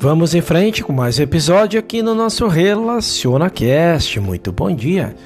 Vamos 0.00 0.32
em 0.32 0.40
frente 0.40 0.84
com 0.84 0.92
mais 0.92 1.18
um 1.18 1.22
episódio 1.22 1.80
aqui 1.80 2.02
no 2.02 2.14
nosso 2.14 2.46
Relaciona 2.46 3.50
Cast. 3.50 4.20
Muito 4.20 4.52
bom 4.52 4.72
dia. 4.72 5.16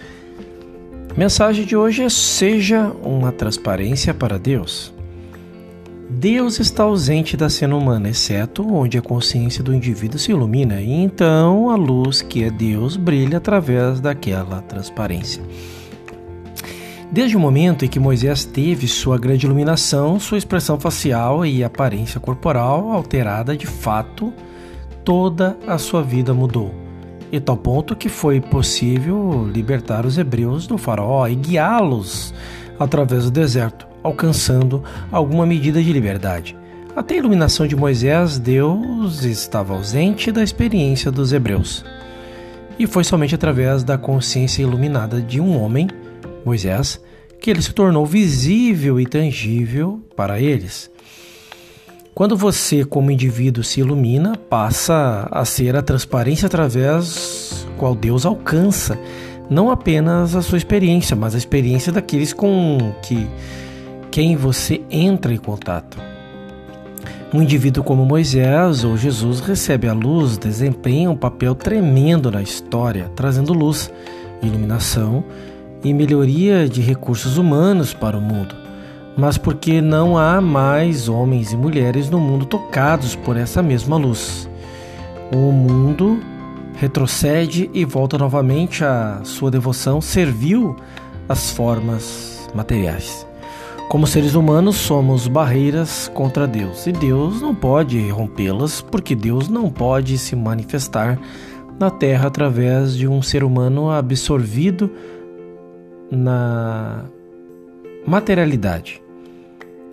mensagem 1.14 1.67
de 1.67 1.76
hoje 1.76 2.03
é: 2.03 2.08
seja 2.08 2.90
uma 3.04 3.30
transparência 3.30 4.14
para 4.14 4.38
Deus. 4.38 4.90
Deus 6.08 6.58
está 6.58 6.85
ausente 6.85 7.37
da 7.37 7.50
cena 7.50 7.77
humana, 7.77 8.08
exceto 8.08 8.67
onde 8.67 8.96
a 8.96 9.03
consciência 9.03 9.63
do 9.63 9.74
indivíduo 9.74 10.19
se 10.19 10.31
ilumina, 10.31 10.81
e 10.81 10.91
então 10.91 11.68
a 11.68 11.77
luz 11.77 12.23
que 12.23 12.42
é 12.42 12.50
Deus 12.50 12.96
brilha 12.96 13.36
através 13.36 14.00
daquela 14.00 14.63
transparência. 14.63 15.42
Desde 17.10 17.36
o 17.36 17.41
momento 17.41 17.84
em 17.84 17.88
que 17.88 18.00
Moisés 18.00 18.46
teve 18.46 18.88
sua 18.88 19.18
grande 19.18 19.45
iluminação, 19.45 20.18
sua 20.18 20.38
expressão 20.38 20.80
facial 20.80 21.45
e 21.45 21.62
aparência 21.62 22.18
corporal 22.18 22.91
alterada 22.91 23.54
de 23.54 23.66
fato 23.66 24.32
toda 25.05 25.56
a 25.66 25.79
sua 25.79 26.02
vida 26.02 26.33
mudou. 26.33 26.74
E 27.30 27.41
tal 27.41 27.56
ponto 27.56 27.97
que 27.97 28.09
foi 28.09 28.41
possível 28.41 29.48
libertar 29.52 30.05
os 30.05 30.19
hebreus 30.19 30.66
do 30.66 30.77
faraó 30.77 31.27
e 31.27 31.34
guiá-los 31.34 32.34
através 32.78 33.25
do 33.25 33.30
deserto, 33.30 33.87
alcançando 34.02 34.83
alguma 35.11 35.47
medida 35.47 35.83
de 35.83 35.92
liberdade. 35.92 36.56
Até 36.95 37.15
a 37.15 37.19
iluminação 37.19 37.66
de 37.66 37.75
Moisés, 37.75 38.38
Deus 38.38 39.25
estava 39.25 39.73
ausente 39.73 40.30
da 40.30 40.42
experiência 40.42 41.11
dos 41.11 41.33
hebreus. 41.33 41.83
E 42.78 42.87
foi 42.87 43.03
somente 43.03 43.34
através 43.34 43.83
da 43.83 43.97
consciência 43.97 44.62
iluminada 44.62 45.20
de 45.20 45.41
um 45.41 45.59
homem, 45.59 45.89
Moisés, 46.45 47.00
que 47.41 47.50
ele 47.50 47.62
se 47.62 47.73
tornou 47.73 48.05
visível 48.05 49.00
e 49.00 49.06
tangível 49.06 50.03
para 50.14 50.39
eles. 50.39 50.91
Quando 52.14 52.36
você, 52.36 52.84
como 52.84 53.10
indivíduo, 53.10 53.64
se 53.64 53.80
ilumina, 53.80 54.36
passa 54.36 55.27
a 55.30 55.46
ser 55.46 55.74
a 55.74 55.82
transparência 55.82 56.44
através 56.44 57.66
qual 57.78 57.94
Deus 57.94 58.27
alcança 58.27 58.98
não 59.48 59.70
apenas 59.70 60.36
a 60.36 60.42
sua 60.42 60.58
experiência, 60.58 61.16
mas 61.16 61.34
a 61.34 61.38
experiência 61.38 61.91
daqueles 61.91 62.34
com 62.34 62.92
que 63.00 63.27
quem 64.10 64.36
você 64.36 64.82
entra 64.91 65.32
em 65.32 65.38
contato. 65.38 65.98
Um 67.32 67.41
indivíduo 67.41 67.82
como 67.82 68.04
Moisés 68.04 68.84
ou 68.84 68.94
Jesus 68.94 69.41
recebe 69.41 69.88
a 69.88 69.94
luz, 69.94 70.36
desempenha 70.36 71.10
um 71.10 71.16
papel 71.16 71.54
tremendo 71.54 72.30
na 72.30 72.42
história, 72.42 73.10
trazendo 73.16 73.54
luz, 73.54 73.91
iluminação 74.42 75.24
e 75.82 75.94
melhoria 75.94 76.69
de 76.69 76.82
recursos 76.82 77.38
humanos 77.38 77.94
para 77.94 78.19
o 78.19 78.20
mundo 78.20 78.61
mas 79.16 79.36
porque 79.36 79.80
não 79.80 80.16
há 80.16 80.41
mais 80.41 81.08
homens 81.08 81.52
e 81.52 81.56
mulheres 81.56 82.08
no 82.08 82.18
mundo 82.18 82.46
tocados 82.46 83.14
por 83.14 83.36
essa 83.36 83.62
mesma 83.62 83.96
luz. 83.96 84.48
O 85.34 85.52
mundo 85.52 86.20
retrocede 86.74 87.70
e 87.72 87.84
volta 87.84 88.16
novamente 88.19 88.84
à 88.84 89.20
sua 89.24 89.50
devoção 89.50 90.00
servil 90.00 90.77
às 91.28 91.50
formas 91.50 92.48
materiais. 92.54 93.27
Como 93.88 94.06
seres 94.06 94.34
humanos, 94.34 94.77
somos 94.77 95.28
barreiras 95.28 96.10
contra 96.14 96.47
Deus 96.47 96.86
e 96.86 96.92
Deus 96.92 97.42
não 97.42 97.54
pode 97.54 98.08
rompê-las 98.08 98.80
porque 98.80 99.14
Deus 99.14 99.48
não 99.48 99.69
pode 99.69 100.16
se 100.16 100.34
manifestar 100.34 101.19
na 101.78 101.91
Terra 101.91 102.28
através 102.28 102.97
de 102.97 103.06
um 103.06 103.20
ser 103.20 103.44
humano 103.44 103.91
absorvido 103.91 104.91
na 106.10 107.04
materialidade 108.06 109.03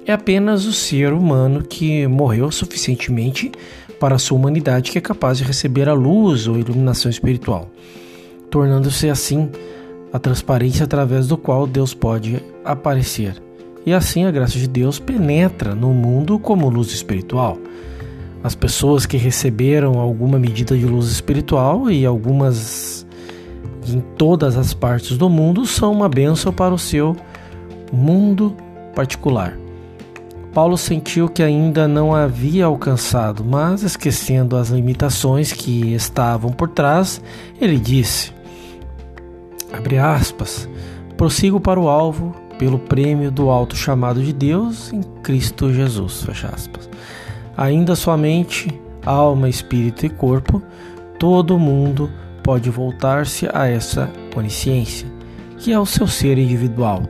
é 0.06 0.14
apenas 0.14 0.66
o 0.66 0.74
ser 0.74 1.14
humano 1.14 1.64
que 1.64 2.08
morreu 2.08 2.50
suficientemente 2.50 3.52
para 4.00 4.16
a 4.16 4.20
sua 4.20 4.38
humanidade 4.38 4.92
que 4.92 4.98
é 4.98 5.02
capaz 5.02 5.38
de 5.38 5.44
receber 5.44 5.88
a 5.88 5.94
luz 5.94 6.48
ou 6.48 6.58
iluminação 6.58 7.12
espiritual, 7.12 7.70
tornando-se 8.50 9.10
assim 9.10 9.50
a 10.11 10.17
transparência 10.17 10.83
através 10.83 11.28
do 11.28 11.38
qual 11.38 11.67
Deus 11.67 11.94
pode 11.94 12.44
aparecer. 12.66 13.36
E 13.86 13.94
assim 13.94 14.26
a 14.26 14.32
graça 14.32 14.58
de 14.58 14.67
Deus 14.67 14.98
penetra 14.98 15.76
no 15.76 15.94
mundo 15.94 16.39
como 16.39 16.70
luz 16.70 16.92
espiritual. 16.92 17.58
As 18.44 18.56
pessoas 18.56 19.06
que 19.06 19.17
receberam 19.17 20.00
alguma 20.00 20.39
medida 20.39 20.76
de 20.76 20.86
luz 20.86 21.08
espiritual 21.12 21.92
e 21.92 22.06
algumas 22.06 23.06
em 23.88 24.00
todas 24.17 24.58
as 24.58 24.73
partes 24.73 25.17
do 25.17 25.30
mundo 25.30 25.66
são 25.66 25.92
uma 25.92 26.10
bênção 26.10 26.52
para 26.52 26.73
o 26.73 26.80
seu 26.80 27.16
mundo 27.92 28.55
particular. 28.95 29.58
Paulo 30.54 30.77
sentiu 30.77 31.30
que 31.30 31.44
ainda 31.44 31.88
não 31.88 32.14
havia 32.14 32.66
alcançado, 32.66 33.45
mas 33.45 33.83
esquecendo 33.83 34.58
as 34.58 34.70
limitações 34.70 35.54
que 35.54 35.94
estavam 35.94 36.52
por 36.52 36.70
trás, 36.70 37.22
ele 37.61 37.77
disse: 37.77 38.33
abre 39.72 39.98
aspas, 39.98 40.67
prossigo 41.16 41.60
para 41.60 41.80
o 41.80 41.88
alvo 41.88 42.36
pelo 42.58 42.80
prêmio 42.80 43.32
do 43.32 43.50
alto 43.50 43.76
chamado 43.76 44.21
de 44.21 44.33
Deus 44.33 44.92
em 44.92 45.02
Cristo 45.23 45.71
Jesus, 45.71 46.23
fecha 46.23 46.48
aspas. 46.48 46.89
Ainda 47.56 47.95
somente 47.95 48.70
alma, 49.06 49.48
espírito 49.48 50.06
e 50.06 50.10
corpo, 50.10 50.61
todo 51.20 51.60
mundo 51.60 52.10
pode 52.44 52.70
voltar-se 52.70 53.48
a 53.54 53.67
essa 53.67 54.10
onisciência, 54.36 55.08
que 55.58 55.71
é 55.71 55.80
o 55.80 55.86
seu 55.86 56.08
ser 56.08 56.38
individual 56.38 57.04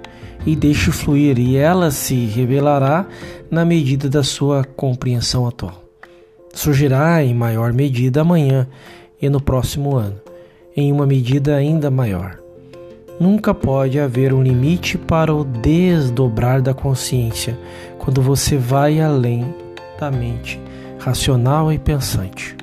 e 0.46 0.56
deixe 0.56 0.92
fluir, 0.92 1.38
e 1.40 1.58
ela 1.58 1.92
se 1.92 2.26
revelará 2.26 3.06
na 3.50 3.66
medida 3.66 4.10
da 4.10 4.24
sua 4.24 4.64
compreensão 4.64 5.48
atual. 5.48 5.84
Surgirá 6.54 7.24
em 7.24 7.34
maior 7.34 7.74
medida 7.74 8.22
amanhã 8.22 8.68
e 9.22 9.30
no 9.30 9.42
próximo 9.42 9.96
ano, 9.96 10.20
em 10.76 10.92
uma 10.92 11.06
medida 11.06 11.56
ainda 11.56 11.92
maior. 11.92 12.40
Nunca 13.20 13.54
pode 13.54 14.00
haver 14.00 14.34
um 14.34 14.42
limite 14.42 14.98
para 14.98 15.34
o 15.34 15.44
desdobrar 15.44 16.62
da 16.62 16.74
consciência 16.74 17.58
quando 17.98 18.22
você 18.22 18.58
vai 18.58 19.02
além 19.02 19.54
da 20.00 20.10
mente 20.10 20.60
racional 21.00 21.72
e 21.72 21.78
pensante. 21.78 22.56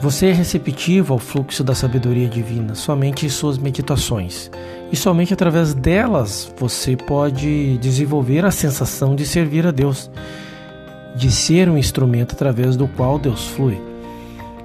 Você 0.00 0.26
é 0.26 0.32
receptivo 0.32 1.14
ao 1.14 1.18
fluxo 1.18 1.64
da 1.64 1.74
sabedoria 1.74 2.28
divina 2.28 2.74
somente 2.74 3.24
em 3.24 3.28
suas 3.28 3.56
meditações 3.56 4.50
e 4.92 4.96
somente 4.96 5.34
através 5.34 5.74
delas 5.74 6.52
você 6.58 6.96
pode 6.96 7.78
desenvolver 7.78 8.44
a 8.44 8.50
sensação 8.50 9.14
de 9.14 9.26
servir 9.26 9.66
a 9.66 9.70
Deus, 9.70 10.10
de 11.16 11.30
ser 11.30 11.68
um 11.68 11.78
instrumento 11.78 12.32
através 12.32 12.76
do 12.76 12.86
qual 12.88 13.18
Deus 13.18 13.46
flui. 13.48 13.80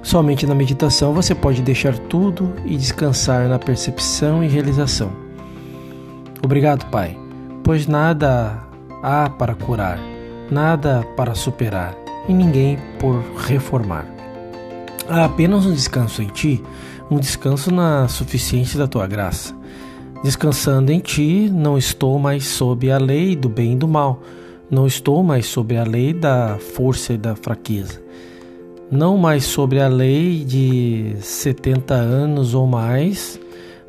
Somente 0.02 0.46
na 0.46 0.54
meditação 0.54 1.12
você 1.12 1.34
pode 1.34 1.62
deixar 1.62 1.96
tudo 1.98 2.54
e 2.64 2.76
descansar 2.76 3.48
na 3.48 3.58
percepção 3.58 4.42
e 4.42 4.48
realização. 4.48 5.10
Obrigado, 6.42 6.86
Pai, 6.86 7.16
pois 7.62 7.86
nada 7.86 8.58
há 9.02 9.28
para 9.28 9.54
curar, 9.54 9.98
nada 10.50 11.04
para 11.16 11.34
superar 11.34 11.94
e 12.28 12.32
ninguém 12.32 12.78
por 12.98 13.22
reformar. 13.46 14.06
Há 15.08 15.24
apenas 15.24 15.66
um 15.66 15.72
descanso 15.72 16.22
em 16.22 16.28
Ti, 16.28 16.62
um 17.10 17.18
descanso 17.18 17.70
na 17.70 18.08
suficiência 18.08 18.78
da 18.78 18.86
Tua 18.86 19.06
graça. 19.06 19.54
Descansando 20.22 20.92
em 20.92 21.00
ti, 21.00 21.48
não 21.50 21.78
estou 21.78 22.18
mais 22.18 22.46
sob 22.46 22.90
a 22.90 22.98
lei 22.98 23.34
do 23.34 23.48
bem 23.48 23.72
e 23.72 23.76
do 23.76 23.88
mal, 23.88 24.20
não 24.70 24.86
estou 24.86 25.22
mais 25.22 25.46
sob 25.46 25.74
a 25.76 25.82
lei 25.82 26.12
da 26.12 26.58
força 26.58 27.14
e 27.14 27.18
da 27.18 27.34
fraqueza, 27.34 28.02
não 28.90 29.16
mais 29.16 29.44
sobre 29.44 29.80
a 29.80 29.88
lei 29.88 30.44
de 30.44 31.16
70 31.20 31.94
anos 31.94 32.54
ou 32.54 32.66
mais, 32.66 33.40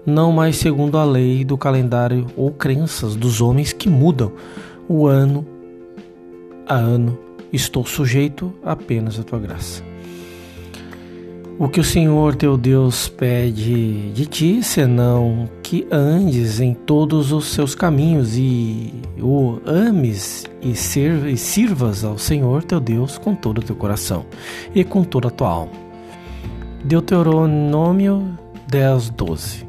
não 0.05 0.31
mais 0.31 0.55
segundo 0.55 0.97
a 0.97 1.03
lei 1.03 1.43
do 1.43 1.57
calendário 1.57 2.25
ou 2.37 2.49
crenças 2.49 3.13
dos 3.15 3.41
homens 3.41 3.73
que 3.73 3.89
mudam. 3.89 4.31
O 4.87 5.07
ano 5.07 5.45
a 6.65 6.75
ano, 6.75 7.19
estou 7.51 7.85
sujeito 7.85 8.53
apenas 8.63 9.19
à 9.19 9.23
tua 9.23 9.39
graça. 9.39 9.90
O 11.59 11.69
que 11.69 11.79
o 11.79 11.83
Senhor 11.83 12.35
teu 12.35 12.57
Deus 12.57 13.07
pede 13.07 14.11
de 14.11 14.25
ti, 14.25 14.63
senão 14.63 15.47
que 15.61 15.85
andes 15.91 16.59
em 16.59 16.73
todos 16.73 17.31
os 17.31 17.47
seus 17.47 17.75
caminhos 17.75 18.35
e 18.35 18.93
o 19.19 19.59
ames 19.65 20.45
e, 20.61 20.75
sirvas 20.75 22.03
ao 22.03 22.17
Senhor 22.17 22.63
teu 22.63 22.79
Deus 22.79 23.17
com 23.17 23.35
todo 23.35 23.59
o 23.59 23.61
teu 23.61 23.75
coração 23.75 24.25
e 24.73 24.83
com 24.83 25.03
toda 25.03 25.27
a 25.27 25.31
tua 25.31 25.49
alma. 25.49 25.73
Deuteronômio 26.83 28.37
10, 28.67 29.09
12. 29.11 29.67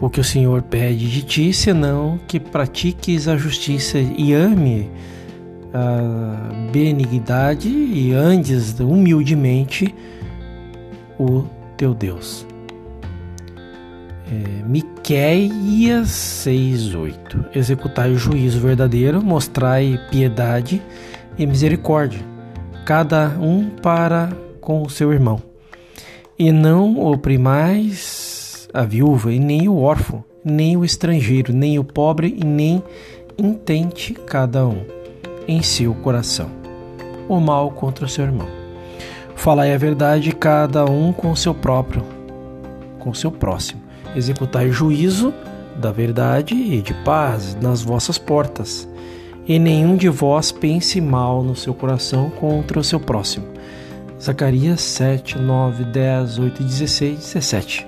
O 0.00 0.08
que 0.08 0.20
o 0.20 0.24
Senhor 0.24 0.62
pede 0.62 1.10
de 1.10 1.22
ti, 1.22 1.52
senão 1.52 2.18
que 2.26 2.40
pratiques 2.40 3.28
a 3.28 3.36
justiça 3.36 3.98
e 3.98 4.32
ame 4.32 4.90
a 5.74 6.70
benignidade 6.72 7.68
e 7.68 8.14
andes 8.14 8.78
humildemente 8.80 9.94
o 11.18 11.44
teu 11.76 11.94
Deus. 11.94 12.46
É, 14.30 14.62
Miqueias 14.66 16.08
6:8 16.08 17.46
Executai 17.54 18.12
o 18.12 18.18
juízo 18.18 18.60
verdadeiro, 18.60 19.22
mostrai 19.22 19.98
piedade 20.10 20.82
e 21.38 21.46
misericórdia, 21.46 22.20
cada 22.84 23.28
um 23.40 23.70
para 23.70 24.30
com 24.60 24.82
o 24.82 24.90
seu 24.90 25.12
irmão. 25.12 25.40
E 26.38 26.52
não 26.52 27.00
oprimais 27.00 28.68
a 28.72 28.84
viúva, 28.84 29.32
e 29.32 29.38
nem 29.38 29.68
o 29.68 29.78
órfão, 29.78 30.22
nem 30.44 30.76
o 30.76 30.84
estrangeiro, 30.84 31.52
nem 31.52 31.78
o 31.78 31.84
pobre, 31.84 32.36
e 32.38 32.44
nem 32.44 32.82
intente 33.36 34.12
cada 34.12 34.66
um 34.66 34.84
em 35.48 35.62
seu 35.62 35.94
coração 35.94 36.50
o 37.28 37.38
mal 37.38 37.70
contra 37.70 38.06
o 38.06 38.08
seu 38.08 38.24
irmão. 38.24 38.48
Falai 39.38 39.72
a 39.72 39.78
verdade 39.78 40.32
cada 40.32 40.84
um 40.84 41.12
com 41.12 41.30
o 41.30 41.36
seu 41.36 41.54
próprio, 41.54 42.04
com 42.98 43.10
o 43.10 43.14
seu 43.14 43.30
próximo. 43.30 43.80
Executai 44.14 44.70
juízo 44.70 45.32
da 45.76 45.92
verdade 45.92 46.54
e 46.54 46.82
de 46.82 46.92
paz 46.92 47.54
nas 47.54 47.80
vossas 47.80 48.18
portas. 48.18 48.86
E 49.46 49.56
nenhum 49.58 49.96
de 49.96 50.08
vós 50.08 50.50
pense 50.50 51.00
mal 51.00 51.42
no 51.44 51.54
seu 51.54 51.72
coração 51.72 52.28
contra 52.30 52.80
o 52.80 52.84
seu 52.84 52.98
próximo. 52.98 53.46
Zacarias 54.20 54.80
7, 54.80 55.38
9, 55.38 55.84
10, 55.84 56.38
8, 56.40 56.62
16, 56.64 57.18
17. 57.18 57.87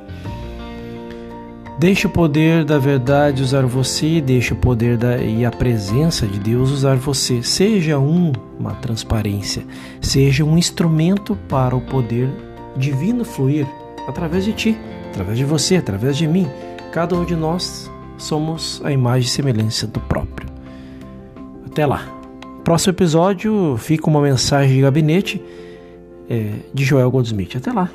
Deixe 1.81 2.07
o 2.07 2.11
poder 2.11 2.63
da 2.63 2.79
verdade 2.79 3.43
usar 3.43 3.65
você, 3.65 4.21
deixe 4.21 4.53
o 4.53 4.57
poder 4.57 4.99
da, 4.99 5.17
e 5.17 5.47
a 5.47 5.51
presença 5.51 6.27
de 6.27 6.39
Deus 6.39 6.71
usar 6.71 6.97
você. 6.97 7.43
Seja 7.43 7.99
um, 7.99 8.33
uma 8.59 8.75
transparência, 8.75 9.65
seja 9.99 10.45
um 10.45 10.59
instrumento 10.59 11.35
para 11.49 11.75
o 11.75 11.81
poder 11.81 12.29
divino 12.77 13.25
fluir 13.25 13.67
através 14.07 14.45
de 14.45 14.53
ti, 14.53 14.79
através 15.09 15.39
de 15.39 15.45
você, 15.47 15.77
através 15.77 16.19
de 16.19 16.29
mim. 16.29 16.47
Cada 16.93 17.17
um 17.17 17.25
de 17.25 17.35
nós 17.35 17.91
somos 18.19 18.83
a 18.85 18.93
imagem 18.93 19.27
e 19.27 19.31
semelhança 19.31 19.87
do 19.87 20.01
próprio. 20.01 20.51
Até 21.65 21.87
lá. 21.87 22.07
Próximo 22.63 22.93
episódio 22.93 23.79
fica 23.79 24.07
uma 24.11 24.21
mensagem 24.21 24.77
de 24.77 24.83
gabinete 24.83 25.43
é, 26.29 26.53
de 26.75 26.85
Joel 26.85 27.11
Goldsmith. 27.11 27.57
Até 27.57 27.73
lá. 27.73 27.91